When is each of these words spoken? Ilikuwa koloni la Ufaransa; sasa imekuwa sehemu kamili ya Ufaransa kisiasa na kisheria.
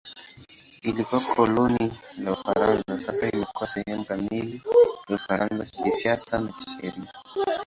Ilikuwa 0.81 1.21
koloni 1.21 1.93
la 2.17 2.31
Ufaransa; 2.31 2.99
sasa 2.99 3.31
imekuwa 3.31 3.67
sehemu 3.67 4.05
kamili 4.05 4.61
ya 5.09 5.15
Ufaransa 5.15 5.65
kisiasa 5.65 6.39
na 6.41 6.51
kisheria. 6.51 7.11